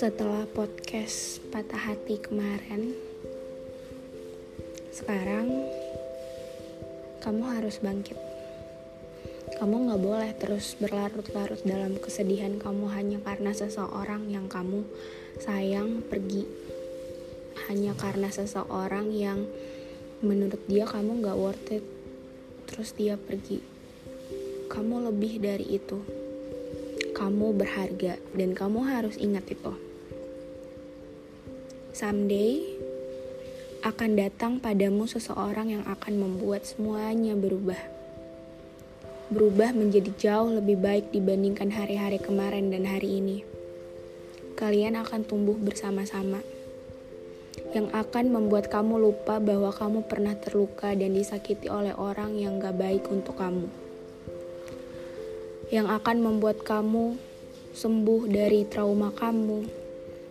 [0.00, 2.96] Setelah podcast Patah Hati kemarin,
[4.96, 5.68] sekarang
[7.20, 8.16] kamu harus bangkit.
[9.60, 14.88] Kamu gak boleh terus berlarut-larut dalam kesedihan kamu hanya karena seseorang yang kamu
[15.36, 16.48] sayang pergi.
[17.68, 19.44] Hanya karena seseorang yang
[20.24, 21.84] menurut dia kamu gak worth it,
[22.72, 23.60] terus dia pergi.
[24.64, 26.00] Kamu lebih dari itu.
[27.12, 29.89] Kamu berharga dan kamu harus ingat itu.
[32.00, 32.64] Someday,
[33.84, 37.76] akan datang padamu seseorang yang akan membuat semuanya berubah.
[39.28, 43.44] Berubah menjadi jauh lebih baik dibandingkan hari-hari kemarin dan hari ini.
[44.56, 46.40] Kalian akan tumbuh bersama-sama.
[47.76, 52.80] Yang akan membuat kamu lupa bahwa kamu pernah terluka dan disakiti oleh orang yang gak
[52.80, 53.68] baik untuk kamu.
[55.68, 57.20] Yang akan membuat kamu
[57.76, 59.89] sembuh dari trauma kamu,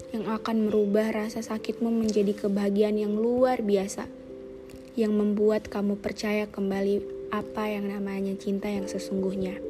[0.10, 4.10] yang akan merubah rasa sakitmu menjadi kebahagiaan yang luar biasa,
[4.98, 9.62] yang membuat kamu percaya kembali apa yang namanya cinta yang sesungguhnya,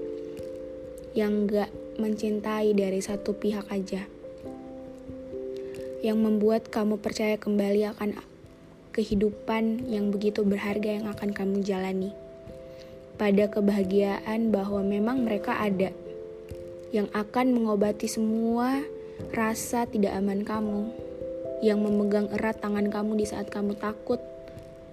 [1.12, 1.68] yang gak
[2.00, 4.08] mencintai dari satu pihak aja,
[6.00, 8.16] yang membuat kamu percaya kembali akan
[8.96, 12.16] kehidupan yang begitu berharga yang akan kamu jalani.
[13.20, 15.92] Pada kebahagiaan bahwa memang mereka ada
[16.96, 18.80] yang akan mengobati semua
[19.36, 21.10] rasa tidak aman kamu
[21.60, 24.24] yang memegang erat tangan kamu di saat kamu takut,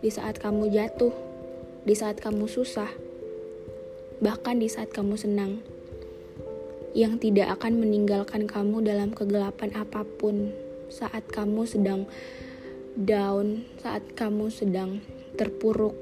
[0.03, 1.15] di saat kamu jatuh,
[1.87, 2.91] di saat kamu susah,
[4.19, 5.62] bahkan di saat kamu senang,
[6.99, 10.51] yang tidak akan meninggalkan kamu dalam kegelapan apa pun
[10.91, 12.11] saat kamu sedang
[12.99, 14.99] down, saat kamu sedang
[15.39, 15.95] terpuruk,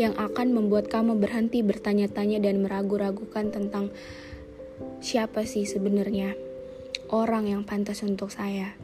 [0.00, 3.92] yang akan membuat kamu berhenti bertanya-tanya dan meragu-ragukan tentang
[5.00, 6.45] siapa sih sebenarnya
[7.10, 8.74] orang yang pantas untuk saya.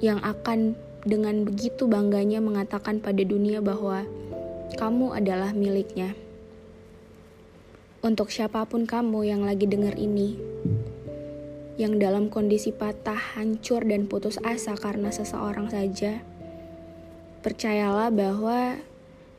[0.00, 0.58] Yang akan
[1.04, 4.08] dengan begitu bangganya mengatakan pada dunia bahwa
[4.76, 6.16] kamu adalah miliknya.
[8.04, 10.36] Untuk siapa pun kamu yang lagi dengar ini,
[11.80, 16.20] yang dalam kondisi patah, hancur, dan putus asa karena seseorang saja,
[17.40, 18.76] percayalah bahwa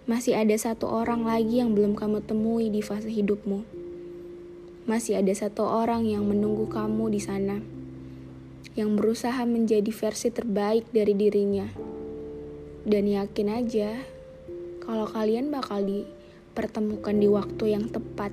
[0.10, 3.84] masih ada satu orang lagi yang belum kamu temui di fase hidupmu
[4.85, 7.57] masih ada satu orang yang menunggu kamu di sana,
[8.78, 11.66] yang berusaha menjadi versi terbaik dari dirinya.
[12.85, 13.97] Dan yakin aja,
[14.85, 18.29] kalau kalian bakal dipertemukan di waktu yang tepat.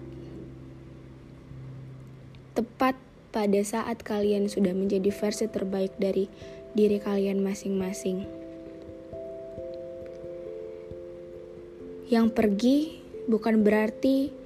[2.53, 3.01] Tepat
[3.33, 6.29] pada saat kalian sudah menjadi versi terbaik dari
[6.77, 8.29] diri kalian masing-masing.
[12.13, 12.77] Yang pergi
[13.25, 14.42] bukan berarti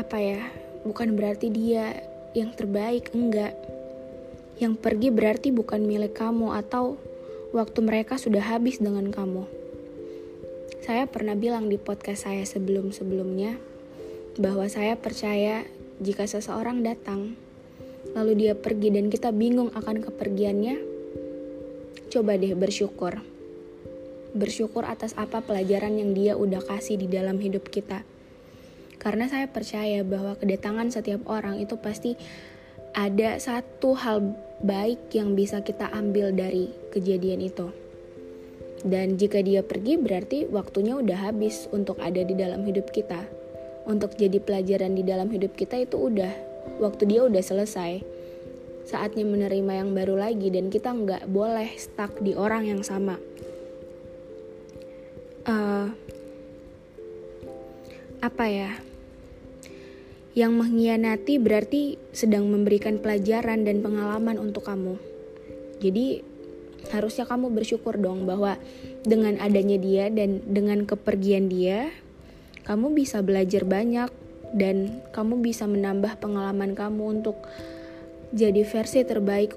[0.00, 0.40] apa ya
[0.80, 1.92] bukan berarti dia
[2.32, 3.52] yang terbaik enggak.
[4.56, 6.96] Yang pergi berarti bukan milik kamu atau
[7.52, 9.44] waktu mereka sudah habis dengan kamu.
[10.80, 13.60] Saya pernah bilang di podcast saya sebelum-sebelumnya
[14.40, 15.68] bahwa saya percaya
[16.00, 17.36] jika seseorang datang
[18.16, 20.80] lalu dia pergi dan kita bingung akan kepergiannya
[22.08, 23.20] coba deh bersyukur.
[24.32, 28.06] Bersyukur atas apa pelajaran yang dia udah kasih di dalam hidup kita
[29.00, 32.20] karena saya percaya bahwa kedatangan setiap orang itu pasti
[32.92, 37.72] ada satu hal baik yang bisa kita ambil dari kejadian itu.
[38.80, 43.24] Dan jika dia pergi berarti waktunya udah habis untuk ada di dalam hidup kita.
[43.88, 46.32] Untuk jadi pelajaran di dalam hidup kita itu udah
[46.80, 48.04] waktu dia udah selesai.
[48.84, 53.16] Saatnya menerima yang baru lagi dan kita nggak boleh stuck di orang yang sama.
[55.48, 55.88] Uh,
[58.20, 58.89] apa ya?
[60.40, 64.96] Yang mengkhianati berarti sedang memberikan pelajaran dan pengalaman untuk kamu.
[65.84, 66.24] Jadi
[66.96, 68.56] harusnya kamu bersyukur dong bahwa
[69.04, 71.92] dengan adanya dia dan dengan kepergian dia,
[72.64, 74.08] kamu bisa belajar banyak
[74.56, 77.36] dan kamu bisa menambah pengalaman kamu untuk
[78.32, 79.52] jadi versi terbaik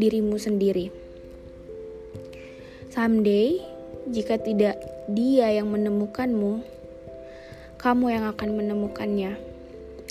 [0.00, 0.88] dirimu sendiri.
[2.88, 3.60] Someday,
[4.08, 4.80] jika tidak
[5.12, 6.64] dia yang menemukanmu,
[7.76, 9.49] kamu yang akan menemukannya.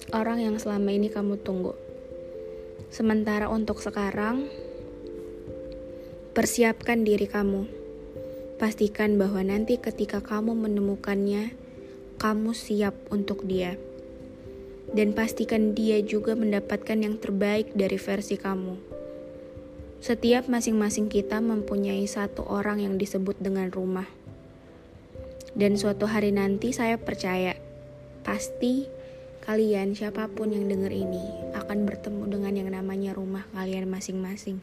[0.10, 1.78] Orang yang selama ini kamu tunggu.
[2.90, 4.50] Sementara untuk sekarang,
[6.34, 7.70] persiapkan diri kamu.
[8.58, 11.54] Pastikan bahwa nanti ketika kamu menemukannya,
[12.18, 13.78] kamu siap untuk dia.
[14.90, 18.82] Dan pastikan dia juga mendapatkan yang terbaik dari versi kamu.
[20.02, 24.10] Setiap masing-masing kita mempunyai satu orang yang disebut dengan rumah.
[25.54, 27.54] Dan suatu hari nanti saya percaya,
[28.26, 28.98] pasti
[29.50, 31.26] kalian siapa pun yang dengar ini
[31.58, 34.62] akan bertemu dengan yang namanya rumah kalian masing-masing.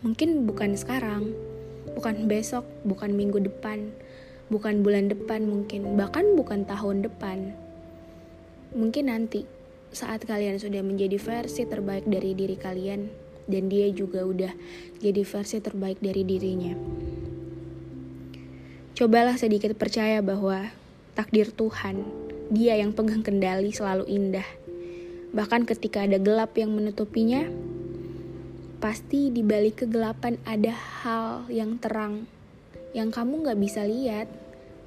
[0.00, 1.36] Mungkin bukan sekarang,
[1.92, 3.92] bukan besok, bukan minggu depan,
[4.48, 7.52] bukan bulan depan mungkin, bahkan bukan tahun depan.
[8.72, 9.44] Mungkin nanti
[9.92, 13.12] saat kalian sudah menjadi versi terbaik dari diri kalian,
[13.44, 14.56] dan dia juga udah
[15.04, 16.72] jadi versi terbaik dari dirinya.
[18.96, 20.72] Cobalah sedikit percaya bahwa
[21.12, 24.46] takdir Tuhan, dia yang pegang kendali selalu indah.
[25.30, 27.46] Bahkan ketika ada gelap yang menutupinya,
[28.82, 32.26] pasti di balik kegelapan ada hal yang terang
[32.90, 34.26] yang kamu gak bisa lihat.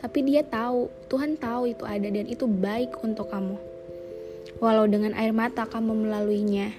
[0.04, 3.56] Tapi dia tahu, Tuhan tahu itu ada dan itu baik untuk kamu.
[4.60, 6.76] Walau dengan air mata kamu melaluinya,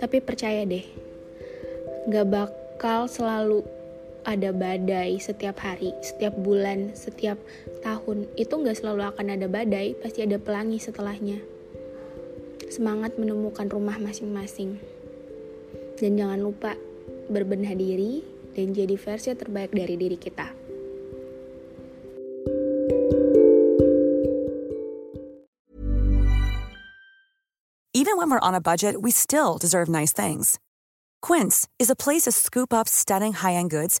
[0.00, 0.84] tapi percaya deh,
[2.08, 3.60] gak bakal selalu
[4.24, 7.40] ada badai setiap hari, setiap bulan, setiap
[7.80, 8.28] tahun.
[8.36, 11.38] Itu gak selalu akan ada badai, pasti ada pelangi setelahnya.
[12.68, 14.78] Semangat menemukan rumah masing-masing.
[15.96, 16.72] Dan jangan lupa
[17.28, 18.24] berbenah diri
[18.56, 20.48] dan jadi versi terbaik dari diri kita.
[27.90, 30.56] Even when we're on a budget, we still deserve nice things.
[31.20, 34.00] Quince is a place to scoop up stunning high-end goods